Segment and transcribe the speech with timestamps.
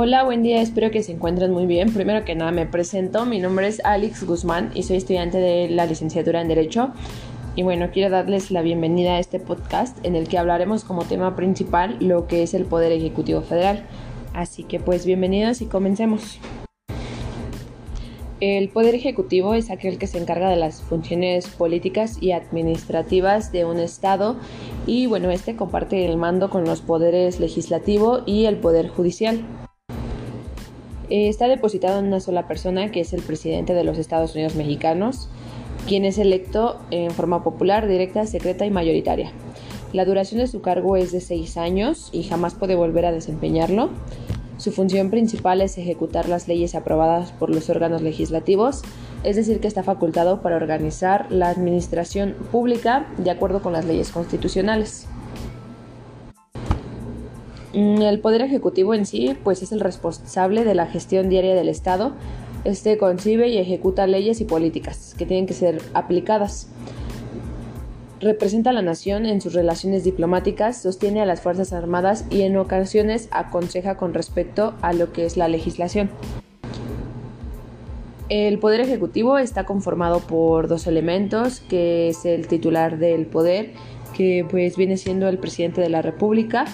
[0.00, 1.92] Hola, buen día, espero que se encuentren muy bien.
[1.92, 5.86] Primero que nada me presento, mi nombre es Alex Guzmán y soy estudiante de la
[5.86, 6.92] licenciatura en Derecho.
[7.56, 11.34] Y bueno, quiero darles la bienvenida a este podcast en el que hablaremos como tema
[11.34, 13.86] principal lo que es el Poder Ejecutivo Federal.
[14.34, 16.38] Así que pues bienvenidos y comencemos.
[18.38, 23.64] El Poder Ejecutivo es aquel que se encarga de las funciones políticas y administrativas de
[23.64, 24.36] un Estado
[24.86, 29.44] y bueno, este comparte el mando con los poderes legislativo y el Poder Judicial.
[31.10, 34.54] Eh, está depositado en una sola persona, que es el presidente de los Estados Unidos
[34.54, 35.28] mexicanos,
[35.86, 39.32] quien es electo en forma popular, directa, secreta y mayoritaria.
[39.94, 43.88] La duración de su cargo es de seis años y jamás puede volver a desempeñarlo.
[44.58, 48.82] Su función principal es ejecutar las leyes aprobadas por los órganos legislativos,
[49.24, 54.10] es decir, que está facultado para organizar la administración pública de acuerdo con las leyes
[54.10, 55.06] constitucionales.
[57.74, 61.68] Mm, el Poder Ejecutivo en sí, pues es el responsable de la gestión diaria del
[61.68, 62.12] Estado.
[62.64, 66.68] Este concibe y ejecuta leyes y políticas que tienen que ser aplicadas
[68.20, 72.56] representa a la nación en sus relaciones diplomáticas, sostiene a las Fuerzas Armadas y en
[72.56, 76.10] ocasiones aconseja con respecto a lo que es la legislación.
[78.28, 83.72] El poder ejecutivo está conformado por dos elementos, que es el titular del poder,
[84.14, 86.66] que pues viene siendo el presidente de la República,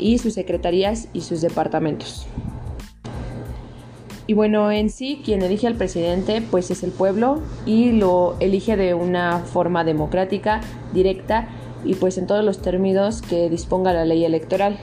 [0.00, 2.26] y sus secretarías y sus departamentos.
[4.26, 8.76] Y bueno, en sí, quien elige al presidente, pues es el pueblo y lo elige
[8.76, 10.60] de una forma democrática,
[10.92, 11.48] directa
[11.84, 14.78] y pues en todos los términos que disponga la ley electoral.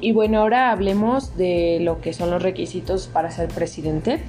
[0.00, 4.20] Y bueno, ahora hablemos de lo que son los requisitos para ser presidente.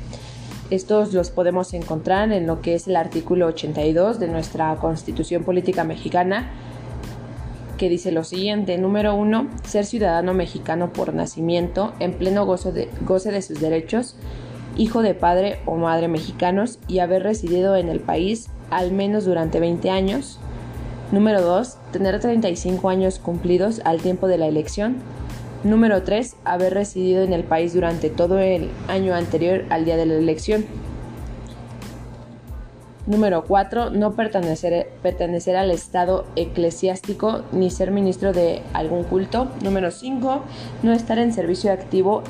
[0.69, 5.83] Estos los podemos encontrar en lo que es el artículo 82 de nuestra Constitución Política
[5.83, 6.51] Mexicana,
[7.77, 8.77] que dice lo siguiente.
[8.77, 14.15] Número uno, ser ciudadano mexicano por nacimiento, en pleno de, goce de sus derechos,
[14.77, 19.59] hijo de padre o madre mexicanos y haber residido en el país al menos durante
[19.59, 20.39] 20 años.
[21.11, 21.77] Número 2.
[21.91, 24.97] Tener 35 años cumplidos al tiempo de la elección.
[25.63, 26.35] Número 3.
[26.45, 30.65] Haber residido en el país durante todo el año anterior al día de la elección.
[33.07, 33.91] Número 4.
[33.91, 39.47] No pertenecer, pertenecer al Estado eclesiástico ni ser ministro de algún culto.
[39.63, 40.41] Número 5.
[40.81, 42.23] No estar en servicio activo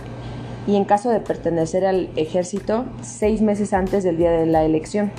[0.67, 5.11] y en caso de pertenecer al ejército, seis meses antes del día de la elección.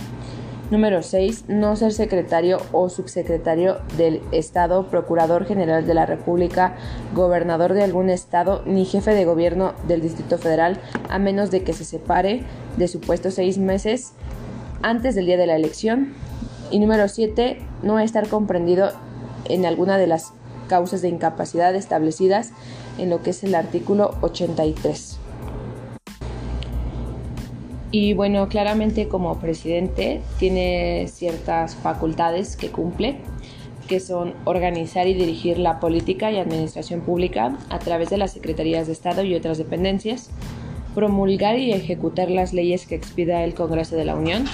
[0.71, 1.44] Número 6.
[1.49, 6.75] No ser secretario o subsecretario del Estado, Procurador General de la República,
[7.15, 11.73] gobernador de algún Estado, ni jefe de gobierno del Distrito Federal, a menos de que
[11.73, 12.43] se separe
[12.77, 14.12] de su puesto seis meses
[14.82, 16.14] antes del día de la elección.
[16.70, 18.91] Y número 7, no estar comprendido
[19.48, 20.32] en alguna de las
[20.69, 22.53] causas de incapacidad establecidas
[22.98, 25.19] en lo que es el artículo 83.
[27.92, 33.19] Y bueno, claramente como presidente tiene ciertas facultades que cumple,
[33.87, 38.87] que son organizar y dirigir la política y administración pública a través de las secretarías
[38.88, 40.31] de Estado y otras dependencias,
[40.97, 44.47] promulgar y ejecutar las leyes que expida el Congreso de la Unión,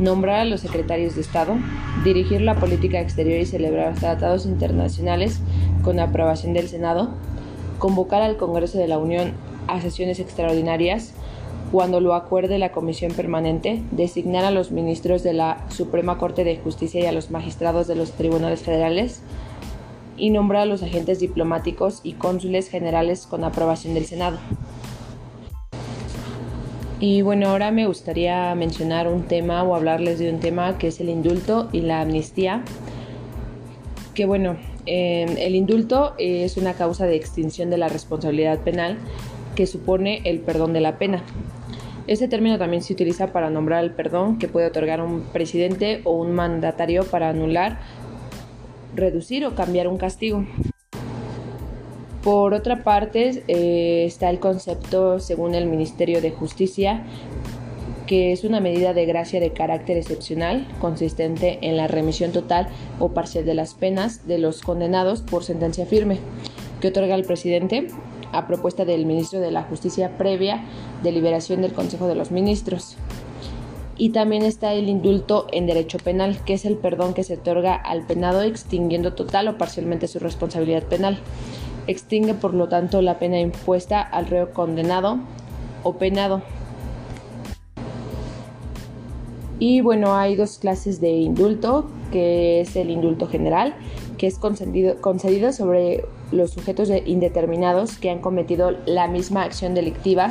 [0.00, 1.54] nombrar a los secretarios de Estado,
[2.02, 5.40] dirigir la política exterior y celebrar tratados internacionales
[5.84, 7.10] con aprobación del Senado,
[7.78, 9.32] convocar al Congreso de la Unión
[9.68, 11.14] a sesiones extraordinarias
[11.70, 16.56] cuando lo acuerde la Comisión Permanente, designar a los ministros de la Suprema Corte de
[16.56, 19.22] Justicia y a los magistrados de los tribunales federales
[20.16, 24.38] y nombrar a los agentes diplomáticos y cónsules generales con aprobación del Senado.
[27.00, 30.98] Y bueno, ahora me gustaría mencionar un tema o hablarles de un tema que es
[30.98, 32.64] el indulto y la amnistía.
[34.14, 38.98] Que bueno, em, el indulto es una causa de extinción de la responsabilidad penal
[39.54, 41.22] que supone el perdón de la pena.
[42.08, 46.12] Este término también se utiliza para nombrar el perdón que puede otorgar un presidente o
[46.12, 47.78] un mandatario para anular,
[48.96, 50.44] reducir o cambiar un castigo.
[52.28, 57.02] Por otra parte, eh, está el concepto, según el Ministerio de Justicia,
[58.06, 63.14] que es una medida de gracia de carácter excepcional, consistente en la remisión total o
[63.14, 66.18] parcial de las penas de los condenados por sentencia firme,
[66.82, 67.86] que otorga al presidente
[68.30, 70.66] a propuesta del ministro de la Justicia previa
[71.02, 72.98] deliberación del Consejo de los Ministros.
[73.96, 77.74] Y también está el indulto en derecho penal, que es el perdón que se otorga
[77.74, 81.18] al penado extinguiendo total o parcialmente su responsabilidad penal.
[81.88, 85.18] Extingue, por lo tanto, la pena impuesta al reo condenado
[85.82, 86.42] o penado.
[89.58, 93.74] Y bueno, hay dos clases de indulto, que es el indulto general,
[94.16, 100.30] que es concedido, concedido sobre los sujetos indeterminados que han cometido la misma acción delictiva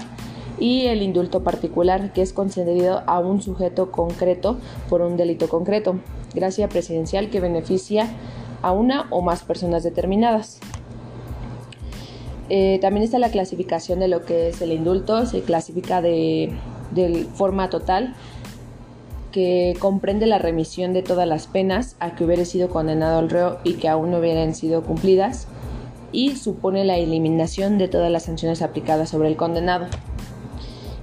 [0.59, 4.57] y el indulto particular que es concedido a un sujeto concreto
[4.89, 5.99] por un delito concreto,
[6.33, 8.07] gracia presidencial que beneficia
[8.61, 10.59] a una o más personas determinadas.
[12.49, 16.51] Eh, también está la clasificación de lo que es el indulto, se clasifica de,
[16.91, 18.15] de forma total
[19.31, 23.59] que comprende la remisión de todas las penas a que hubiera sido condenado el reo
[23.63, 25.47] y que aún no hubieran sido cumplidas
[26.11, 29.87] y supone la eliminación de todas las sanciones aplicadas sobre el condenado.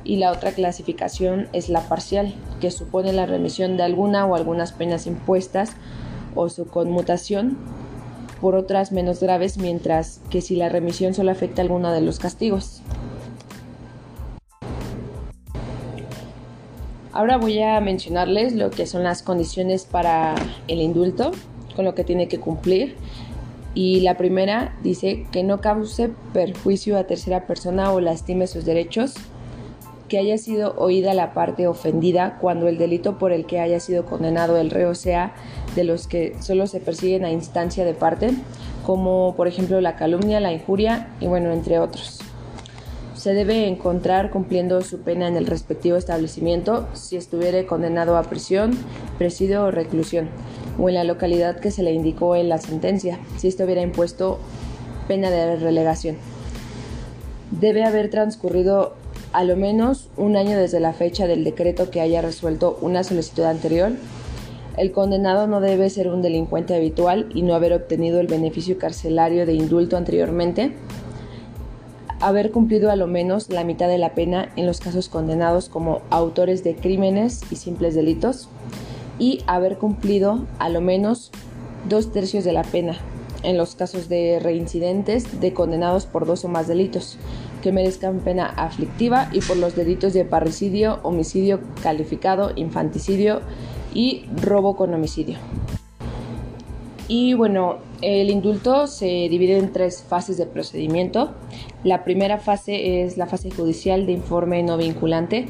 [0.02, 4.72] Y la otra clasificación es la parcial, que supone la remisión de alguna o algunas
[4.72, 5.72] penas impuestas
[6.34, 7.56] o su conmutación
[8.40, 12.18] por otras menos graves, mientras que si la remisión solo afecta a alguno de los
[12.18, 12.82] castigos.
[17.12, 20.34] Ahora voy a mencionarles lo que son las condiciones para
[20.66, 21.30] el indulto,
[21.76, 22.96] con lo que tiene que cumplir.
[23.72, 29.14] Y la primera dice que no cause perjuicio a tercera persona o lastime sus derechos,
[30.08, 34.04] que haya sido oída la parte ofendida cuando el delito por el que haya sido
[34.06, 35.34] condenado el reo sea
[35.74, 38.30] de los que solo se persiguen a instancia de parte,
[38.84, 42.20] como por ejemplo la calumnia, la injuria y bueno, entre otros
[43.24, 48.76] se debe encontrar cumpliendo su pena en el respectivo establecimiento si estuviere condenado a prisión,
[49.16, 50.28] presidio o reclusión,
[50.78, 54.38] o en la localidad que se le indicó en la sentencia, si estuviera impuesto
[55.08, 56.16] pena de relegación.
[57.50, 58.92] Debe haber transcurrido
[59.32, 63.44] a lo menos un año desde la fecha del decreto que haya resuelto una solicitud
[63.44, 63.92] anterior.
[64.76, 69.46] El condenado no debe ser un delincuente habitual y no haber obtenido el beneficio carcelario
[69.46, 70.72] de indulto anteriormente
[72.24, 76.00] haber cumplido a lo menos la mitad de la pena en los casos condenados como
[76.08, 78.48] autores de crímenes y simples delitos
[79.18, 81.30] y haber cumplido a lo menos
[81.86, 82.96] dos tercios de la pena
[83.42, 87.18] en los casos de reincidentes de condenados por dos o más delitos
[87.62, 93.42] que merezcan pena aflictiva y por los delitos de parricidio, homicidio calificado, infanticidio
[93.94, 95.38] y robo con homicidio.
[97.06, 101.32] Y bueno, el indulto se divide en tres fases de procedimiento.
[101.82, 105.46] La primera fase es la fase judicial de informe no vinculante.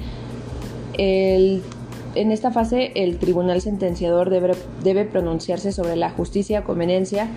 [0.97, 4.53] en esta fase, el tribunal sentenciador debe,
[4.83, 7.29] debe pronunciarse sobre la justicia conveniencia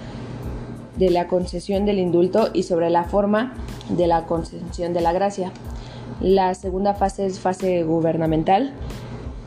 [0.97, 3.53] de la concesión del indulto y sobre la forma
[3.89, 5.51] de la concesión de la gracia.
[6.21, 8.73] La segunda fase es fase gubernamental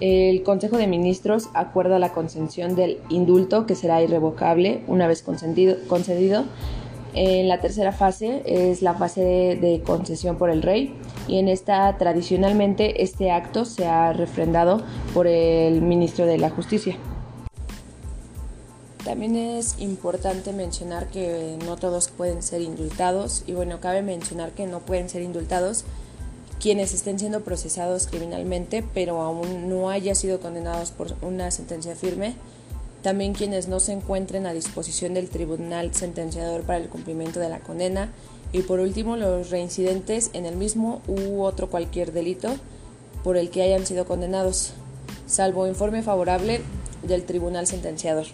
[0.01, 6.45] el Consejo de Ministros acuerda la concesión del indulto, que será irrevocable una vez concedido.
[7.13, 9.21] En la tercera fase es la fase
[9.61, 10.95] de, concesión por el rey
[11.27, 14.83] y en esta tradicionalmente este acto se ha refrendado
[15.13, 16.97] por el ministro de la Justicia.
[19.05, 24.67] También es importante mencionar que no todos pueden ser indultados y bueno, cabe mencionar que
[24.67, 25.85] no pueden ser indultados
[26.61, 32.35] quienes estén siendo procesados criminalmente pero aún no haya sido condenados por una sentencia firme,
[33.03, 37.61] también quienes no se encuentren a disposición del tribunal sentenciador para el cumplimiento de la
[37.61, 38.11] condena
[38.53, 42.51] y por último los reincidentes en el mismo u otro cualquier delito
[43.25, 44.73] por el que hayan sido condenados,
[45.27, 46.61] salvo informe favorable
[47.03, 48.27] del tribunal sentenciador.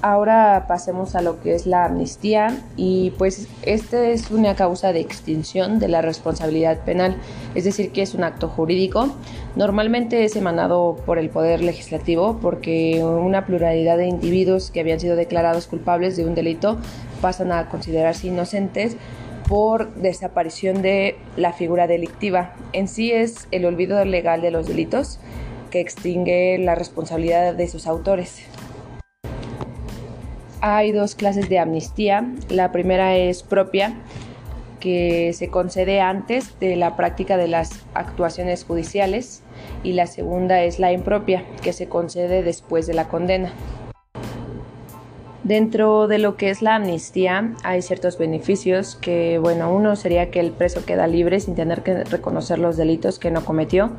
[0.00, 5.00] Ahora pasemos a lo que es la amnistía y pues esta es una causa de
[5.00, 7.16] extinción de la responsabilidad penal,
[7.56, 9.08] es decir, que es un acto jurídico.
[9.56, 15.16] Normalmente es emanado por el Poder Legislativo porque una pluralidad de individuos que habían sido
[15.16, 16.78] declarados culpables de un delito
[17.20, 18.96] pasan a considerarse inocentes
[19.48, 22.54] por desaparición de la figura delictiva.
[22.72, 25.18] En sí es el olvido legal de los delitos
[25.72, 28.44] que extingue la responsabilidad de sus autores
[30.60, 32.26] hay dos clases de amnistía.
[32.48, 33.94] La primera es propia,
[34.80, 39.42] que se concede antes de la práctica de las actuaciones judiciales,
[39.82, 43.52] y la segunda es la impropia, que se concede después de la condena.
[45.44, 50.40] Dentro de lo que es la amnistía hay ciertos beneficios que, bueno, uno sería que
[50.40, 53.92] el preso queda libre sin tener que reconocer los delitos que no cometió,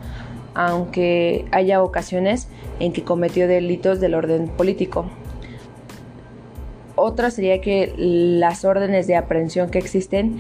[0.54, 2.50] aunque haya ocasiones
[2.80, 5.10] en que cometió delitos del orden político,
[7.00, 10.39] otra sería que las órdenes de aprehensión que existen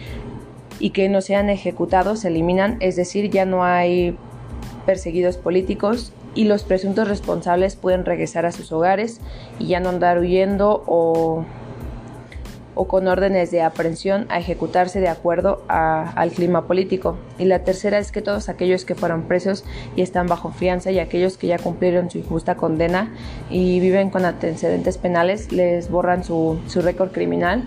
[0.79, 4.17] y que no sean ejecutados se eliminan, es decir, ya no hay
[4.85, 9.19] perseguidos políticos y los presuntos responsables pueden regresar a sus hogares
[9.59, 11.43] y ya no andar huyendo o,
[12.75, 17.17] o con órdenes de aprehensión a ejecutarse de acuerdo al clima político.
[17.37, 20.99] Y la tercera es que todos aquellos que fueron presos y están bajo fianza y
[20.99, 23.13] aquellos que ya cumplieron su injusta condena
[23.49, 27.63] y viven con antecedentes penales les borran su, su récord criminal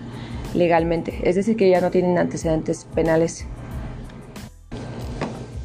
[0.53, 1.19] legalmente.
[1.23, 3.45] Es decir, que ya no tienen antecedentes penales.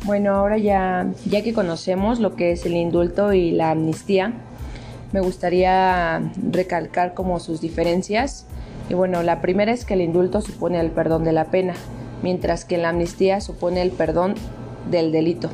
[0.05, 4.33] Bueno, ahora ya, ya que conocemos lo que es el indulto y la amnistía,
[5.13, 8.47] me gustaría recalcar como sus diferencias.
[8.89, 11.75] Y bueno, la primera es que el indulto supone el perdón de la pena,
[12.23, 14.35] mientras que la amnistía supone el perdón
[14.91, 15.51] del delito.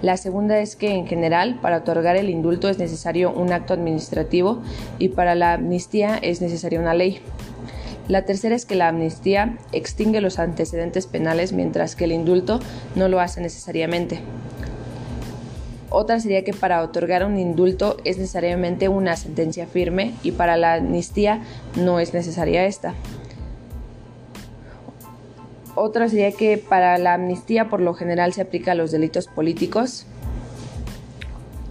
[0.00, 4.62] La segunda es que en general para otorgar el indulto es necesario un acto administrativo
[5.00, 7.20] y para la amnistía es necesaria una ley.
[8.06, 12.60] La tercera es que la amnistía extingue los antecedentes penales mientras que el indulto
[12.94, 14.20] no lo hace necesariamente.
[15.90, 20.74] Otra sería que para otorgar un indulto es necesariamente una sentencia firme y para la
[20.74, 21.42] amnistía
[21.76, 22.94] no es necesaria esta.
[25.74, 30.06] Otra sería que para la amnistía por lo general se aplica a los delitos políticos.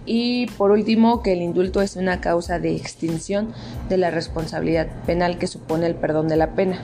[0.06, 3.52] Y por último, que el indulto es una causa de extinción
[3.90, 6.82] de la responsabilidad penal que supone el perdón de la pena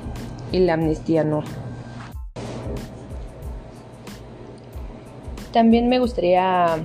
[0.52, 1.42] y la amnistía no.
[5.52, 6.76] También me gustaría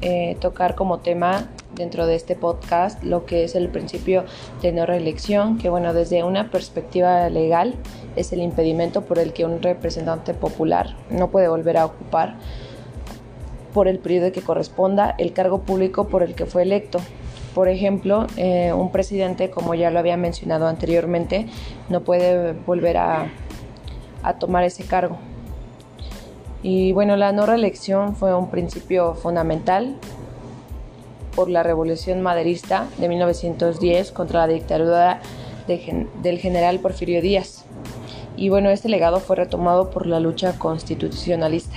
[0.00, 4.24] eh, tocar como tema dentro de este podcast lo que es el principio
[4.62, 7.74] de no reelección, que bueno, desde una perspectiva legal
[8.16, 12.36] es el impedimento por el que un representante popular no puede volver a ocupar
[13.72, 17.00] por el periodo que corresponda el cargo público por el que fue electo.
[17.54, 21.46] Por ejemplo, eh, un presidente, como ya lo había mencionado anteriormente,
[21.88, 23.30] no puede volver a,
[24.22, 25.18] a tomar ese cargo.
[26.62, 29.96] Y bueno, la no reelección fue un principio fundamental
[31.36, 35.20] por la revolución maderista de 1910 contra la dictadura
[35.68, 37.64] del general Porfirio Díaz.
[38.36, 41.76] Y bueno, este legado fue retomado por la lucha constitucionalista.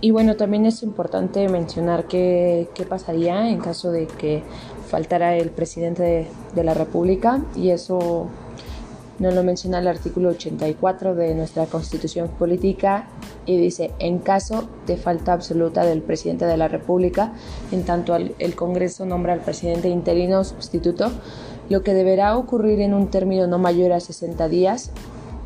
[0.00, 4.42] Y bueno, también es importante mencionar qué, pasaría en caso de que
[4.88, 8.28] faltara el presidente de, de la República y eso
[9.18, 13.08] nos lo menciona el artículo 84 de nuestra Constitución Política
[13.46, 17.32] y dice, en caso de falta absoluta del presidente de la República,
[17.72, 21.10] en tanto el Congreso nombra al presidente interino sustituto,
[21.68, 24.92] lo que deberá ocurrir en un término no mayor a 60 días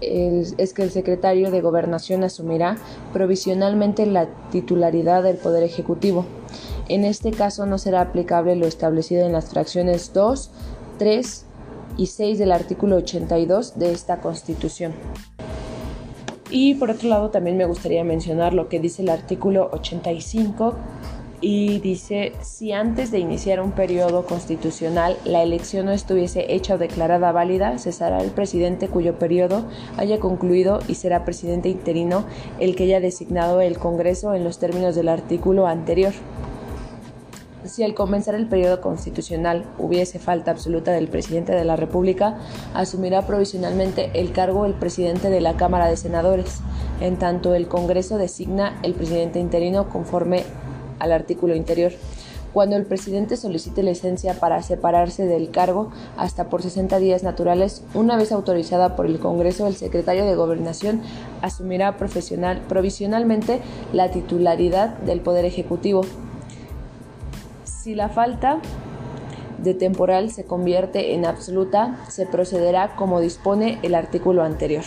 [0.03, 2.77] es que el secretario de Gobernación asumirá
[3.13, 6.27] provisionalmente la titularidad del Poder Ejecutivo.
[6.89, 10.51] En este caso no será aplicable lo establecido en las fracciones 2,
[10.99, 11.47] 3,
[11.97, 14.93] y 6 del artículo 82 de esta Constitución.
[16.51, 20.75] Y por otro lado también me gustaría mencionar lo que dice el artículo 85
[21.43, 26.79] y dice, si antes de iniciar un periodo constitucional la elección no estuviese hecha o
[26.79, 29.65] declarada válida, cesará el presidente cuyo periodo
[29.97, 32.25] haya concluido y será presidente interino
[32.61, 36.13] el que haya designado el Congreso en los términos del artículo anterior.
[37.65, 42.39] Si al comenzar el periodo constitucional hubiese falta absoluta del presidente de la República,
[42.75, 46.59] asumirá provisionalmente el cargo el presidente de la Cámara de Senadores,
[47.01, 50.43] en tanto el Congreso designa el presidente interino conforme
[50.99, 51.93] al artículo interior.
[52.53, 58.17] Cuando el presidente solicite licencia para separarse del cargo hasta por 60 días naturales, una
[58.17, 61.01] vez autorizada por el Congreso, el secretario de Gobernación
[61.41, 63.61] asumirá provisionalmente
[63.93, 66.03] la titularidad del Poder Ejecutivo
[67.83, 68.61] si la falta
[69.59, 74.85] de temporal se convierte en absoluta, se procederá como dispone el artículo anterior.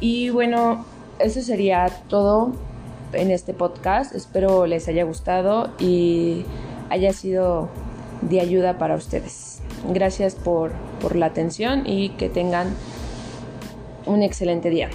[0.00, 0.84] Y bueno,
[1.18, 2.52] eso sería todo
[3.14, 4.14] en este podcast.
[4.14, 6.44] Espero les haya gustado y
[6.90, 7.70] haya sido
[8.20, 9.62] de ayuda para ustedes.
[9.88, 12.68] Gracias por, por la atención y que tengan
[14.04, 14.90] un excelente día.